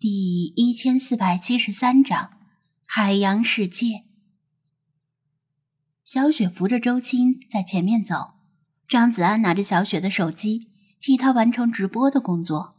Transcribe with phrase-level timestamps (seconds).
[0.00, 2.30] 第一千四百七十三章
[2.86, 4.02] 海洋世界。
[6.04, 8.34] 小雪扶着周青在前面走，
[8.86, 10.68] 张子安拿着小雪的手机，
[11.00, 12.76] 替她完成直播的工作。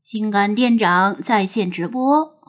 [0.00, 2.40] 性感店长在线直播，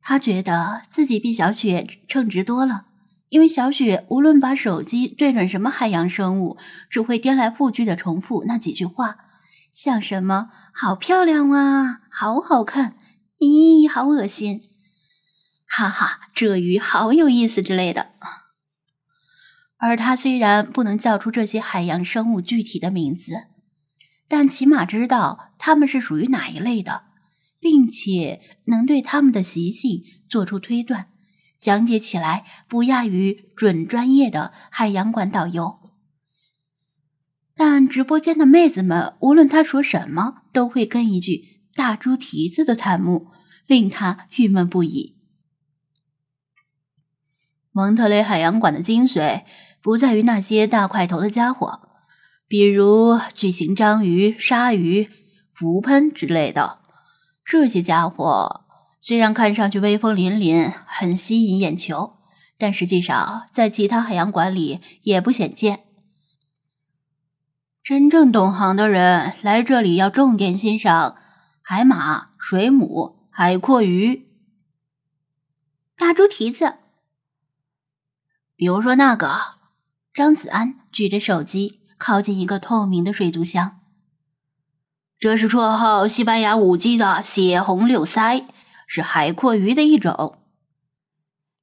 [0.00, 2.86] 他觉得自己比小雪称职多了，
[3.28, 6.56] 因为小雪无论把手机对准什么海洋生物，
[6.88, 9.26] 只会颠来覆去的重复那几句话。
[9.78, 12.96] 像什么好漂亮啊，好好看，
[13.38, 14.62] 咦，好恶心，
[15.68, 18.10] 哈哈，这鱼好有意思之类的。
[19.76, 23.44] 而他虽然不能叫出这些海洋生物具体的名字，
[24.26, 27.02] 但起码知道它们是属于哪一类的，
[27.60, 31.10] 并且能对它们的习性做出推断，
[31.60, 35.77] 讲解起来不亚于准专业的海洋馆导游。
[37.58, 43.32] 但直播间的妹子们，无论他说什么，都会跟一句“大猪蹄子”的弹幕，
[43.66, 45.16] 令他郁闷不已。
[47.72, 49.42] 蒙特雷海洋馆的精髓
[49.82, 51.80] 不在于那些大块头的家伙，
[52.46, 55.10] 比如巨型章鱼、鲨鱼、
[55.52, 56.78] 浮喷之类的。
[57.44, 58.66] 这些家伙
[59.00, 62.18] 虽然看上去威风凛凛，很吸引眼球，
[62.56, 65.87] 但实际上在其他海洋馆里也不鲜见。
[67.88, 71.16] 真正懂行的人来这里要重点欣赏
[71.62, 74.28] 海马、水母、海阔鱼、
[75.96, 76.74] 大猪蹄子。
[78.54, 79.38] 比如说那个
[80.12, 83.80] 张子安举着手机靠近一个透明的水族箱，
[85.18, 88.44] 这是绰号西班牙舞姬的血红六腮，
[88.86, 90.42] 是海阔鱼的一种。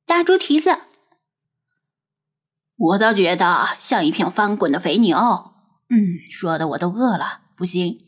[0.07, 0.79] 大猪蹄子，
[2.75, 5.51] 我倒觉得像一片翻滚的肥牛。
[5.89, 7.99] 嗯，说的我都饿了，不行，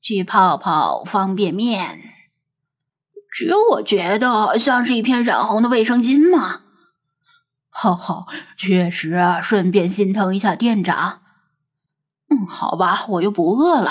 [0.00, 2.00] 去泡泡方便面。
[3.30, 6.62] 只有我觉得像是一片染红的卫生巾吗？
[7.68, 8.26] 哈哈，
[8.56, 11.22] 确实，顺便心疼一下店长。
[12.28, 13.90] 嗯，好吧，我又不饿了。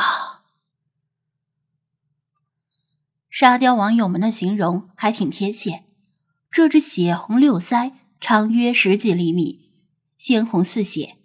[3.29, 5.84] 沙雕网友们的形容还挺贴切，
[6.50, 9.72] 这只血红六腮长约十几厘米，
[10.16, 11.17] 鲜红似血，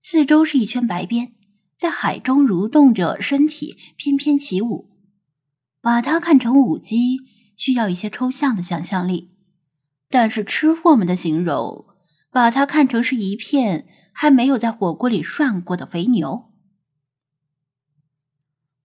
[0.00, 1.34] 四周是一圈白边。
[1.82, 4.88] 在海中蠕动着身体，翩翩起舞。
[5.80, 7.18] 把它看成舞姬，
[7.56, 9.32] 需要一些抽象的想象力；
[10.08, 11.86] 但是吃货们的形容，
[12.30, 16.52] 把它看成是一片还没有在火锅里涮过的肥牛。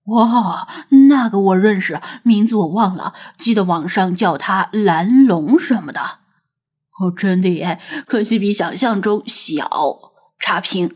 [0.06, 0.68] 哇，
[1.08, 6.02] 那个我认识，名字我忘了，记得网上叫它蓝龙什么的。
[7.00, 9.69] 哦，真的耶，可惜比想象中小。
[10.40, 10.96] 差评。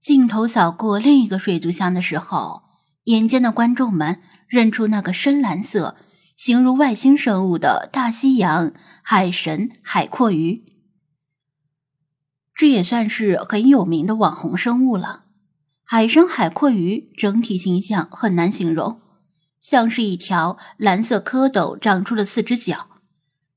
[0.00, 2.62] 镜头扫过另一个水族箱的时候，
[3.04, 5.96] 眼尖的观众们认出那个深蓝色、
[6.36, 8.72] 形如外星生物的大西洋
[9.02, 10.64] 海神海阔鱼。
[12.54, 15.24] 这也算是很有名的网红生物了。
[15.84, 19.00] 海生海阔鱼整体形象很难形容，
[19.60, 22.88] 像是一条蓝色蝌蚪长出了四只脚，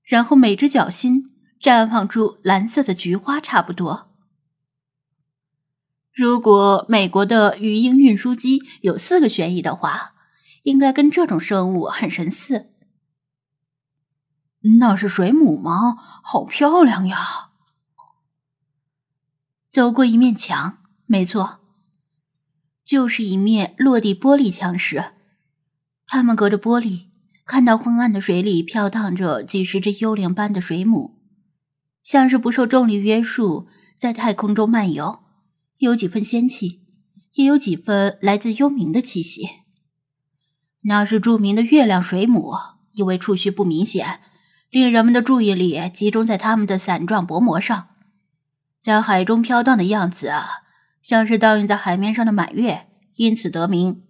[0.03, 4.12] 然后每只脚心绽放出蓝色的菊花，差不多。
[6.13, 10.13] 如果美国的鱼鹰运输机有四个旋翼的话，
[10.61, 12.69] 应该跟这种生物很神似。
[14.79, 15.95] 那是水母吗？
[16.23, 17.49] 好漂亮呀！
[19.71, 21.61] 走过一面墙，没错，
[22.85, 25.13] 就是一面落地玻璃墙时，
[26.05, 27.07] 他们隔着玻璃
[27.43, 31.19] 看到昏暗的水里飘荡着几十只幽灵般的水母，
[32.03, 35.22] 像是不受重力约束，在太空中漫游。
[35.83, 36.81] 有几分仙气，
[37.33, 39.49] 也有几分来自幽冥的气息。
[40.83, 42.53] 那是著名的月亮水母，
[42.93, 44.21] 因为触须不明显，
[44.69, 47.89] 令人们的注意力集中在它们的伞状薄膜上，
[48.81, 50.31] 在海中飘荡的样子，
[51.01, 54.03] 像是倒映在海面上的满月，因此得名。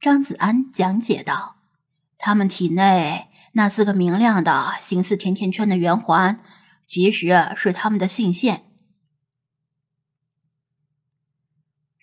[0.00, 1.56] 张子安讲解道
[2.16, 6.40] ：“它们体内那四个明亮的、形似甜甜圈的圆环，
[6.86, 8.62] 其实是它们的性腺。”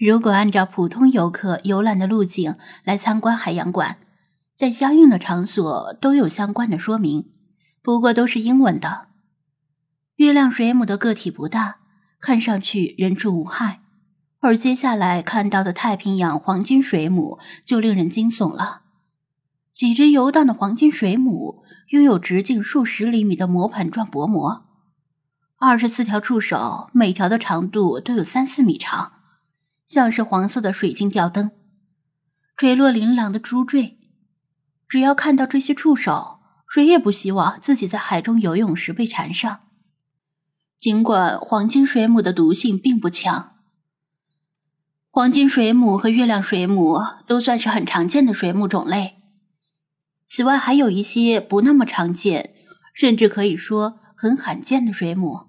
[0.06, 4.00] 如果按照普通游客游览的路径来参观海洋馆，
[4.54, 7.32] 在相应的场所都有相关的说明，
[7.82, 9.08] 不过都是英文的。
[10.18, 11.78] 月亮水母的个体不大，
[12.20, 13.80] 看上去人畜无害，
[14.42, 18.82] 而接下来看到的太平洋黄金水母就令人惊悚了。
[19.74, 24.66] 几只游荡的黄金水母拥有直径数十厘米的磨盘状薄膜，
[25.60, 29.14] 二十四条触手，每条的长度都有三四米长。
[29.88, 31.52] 像是黄色的水晶吊灯，
[32.56, 33.98] 垂落琳琅的珠坠。
[34.88, 36.40] 只要看到这些触手，
[36.70, 39.62] 谁也不希望自己在海中游泳时被缠上。
[40.80, 43.56] 尽管黄金水母的毒性并不强，
[45.10, 49.16] 黄金水母和月亮水母都算是很常见的水母种类。
[50.28, 52.56] 此外，还有一些不那么常见，
[52.94, 55.48] 甚至可以说很罕见的水母，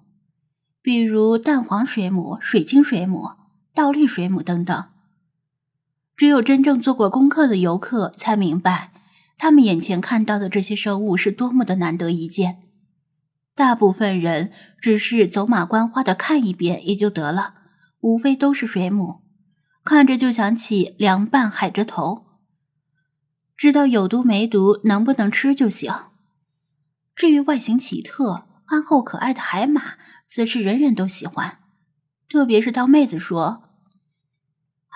[0.81, 3.31] 比如蛋黄水母、水晶水母、
[3.75, 4.87] 倒立水母等等。
[6.15, 8.93] 只有真正做过功课的游客才明白，
[9.37, 12.63] 他们眼前看到的这些生物是多么的难得一见。
[13.53, 14.51] 大部分人
[14.81, 17.55] 只是走马观花的看一遍也就得了，
[17.99, 19.21] 无非都是水母，
[19.83, 22.25] 看着就想起凉拌海蜇头。
[23.57, 25.93] 知道有毒没毒，能不能吃就行。
[27.15, 29.95] 至于外形奇特、憨厚可爱的海马，
[30.27, 31.59] 则是人人都喜欢。
[32.27, 33.64] 特别是当妹子说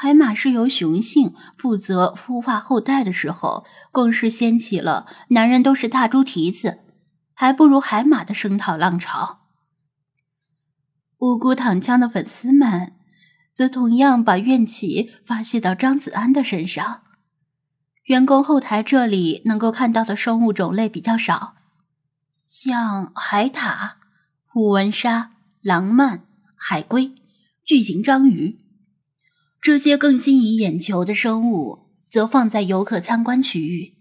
[0.02, 6.80] 海马是由雄性负责孵化后代的时候，更是掀起了“男人都是大猪蹄子”。
[7.36, 9.40] 还不如海马的声讨浪潮。
[11.18, 12.94] 无辜躺枪的粉丝们，
[13.54, 17.02] 则同样把怨气发泄到张子安的身上。
[18.06, 21.56] 员工后台这里能够看到的生物种类比较少，
[22.48, 23.96] 像海獭、
[24.46, 25.32] 虎纹鲨、
[25.62, 26.22] 狼鳗、
[26.56, 27.14] 海龟、
[27.66, 28.62] 巨型章鱼，
[29.62, 33.98] 这些更吸引眼球的生物，则放在游客参观区域，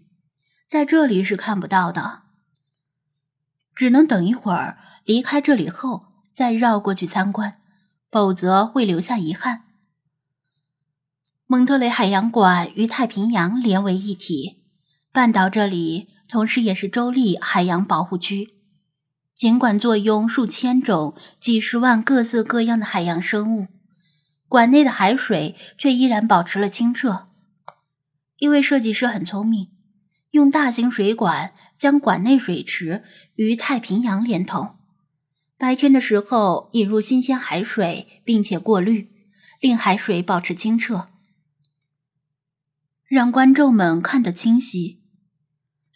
[0.69, 2.21] 在这里是看不到的。
[3.75, 7.59] 只能等一会儿，离开这里后再绕过去参观，
[8.09, 9.63] 否则会留下遗憾。
[11.45, 14.63] 蒙特雷海洋馆与太平洋连为一体，
[15.11, 18.47] 半岛这里同时也是州立海洋保护区。
[19.35, 23.67] 尽管坐拥数千种、几十万各色各样的海洋生物，
[24.49, 27.29] 馆内的海水却依然保持了清澈，
[28.39, 29.69] 因为设计师很聪明，
[30.31, 31.53] 用大型水管。
[31.79, 33.05] 将馆内水池
[33.35, 34.75] 与太平洋连通，
[35.57, 39.09] 白天的时候引入新鲜海水，并且过滤，
[39.61, 41.07] 令海水保持清澈，
[43.07, 45.01] 让观众们看得清晰。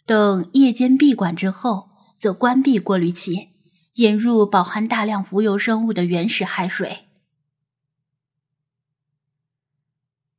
[0.06, 3.50] 等夜间闭馆之后，则关闭过滤器，
[3.96, 7.08] 引入饱含大量浮游生物的原始海水。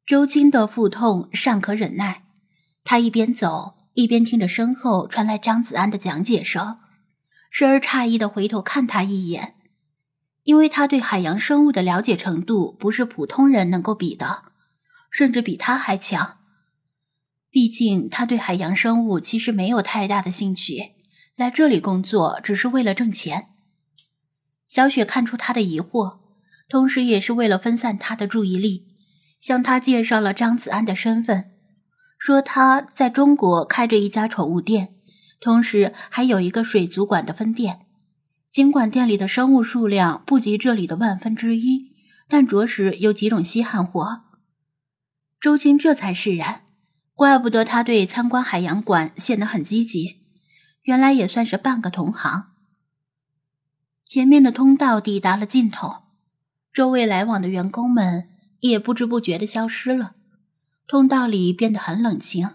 [0.06, 2.26] 周青的腹痛尚可忍耐，
[2.84, 3.74] 他一边走。
[3.96, 6.80] 一边听着身后传来张子安的讲解声，
[7.50, 9.56] 时而诧异的回头看他一眼，
[10.44, 14.52] 因为他对海洋生物的了解程度不是普通人能够比的，
[15.10, 16.40] 甚至比他还强。
[17.50, 20.92] 毕竟他对海洋生物其实没有太大的兴趣，
[21.38, 23.48] 来这里工作只是为了挣钱。
[24.68, 26.18] 小雪看出他的疑惑，
[26.68, 28.95] 同时也是为了分散他的注意力，
[29.46, 31.52] 向他介绍了张子安的身份。
[32.18, 34.96] 说他在中国开着一家宠物店，
[35.40, 37.82] 同时还有一个水族馆的分店。
[38.52, 41.92] 尽管店里的生物数量不及这里的万分之一，
[42.28, 44.24] 但着实有几种稀罕货。
[45.40, 46.64] 周青这才释然，
[47.14, 50.22] 怪不得他对参观海洋馆显得很积极，
[50.82, 52.48] 原来也算是半个同行。
[54.04, 55.98] 前面的通道抵达了尽头，
[56.74, 58.30] 周围来往的员工们
[58.60, 60.16] 也不知不觉的消失了。
[60.88, 62.50] 通道里变得很冷清，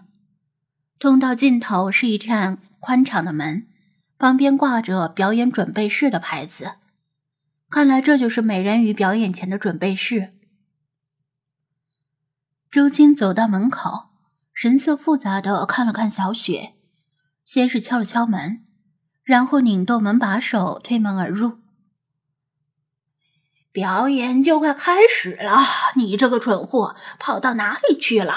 [0.97, 3.67] 通道尽头是一扇宽敞的门，
[4.17, 6.73] 旁边挂着“表演准备室”的牌子，
[7.69, 10.33] 看来这就是美人鱼表演前的准备室。
[12.69, 14.09] 周青走到门口，
[14.53, 16.75] 神色复杂的看了看小雪，
[17.43, 18.65] 先是敲了敲门，
[19.23, 21.60] 然后拧动门把手推门而入。
[23.71, 25.63] 表演就快开始了，
[25.95, 28.33] 你这个蠢货跑到哪里去了？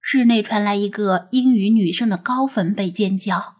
[0.00, 3.55] 室内传来一个英语女生的高分贝尖叫。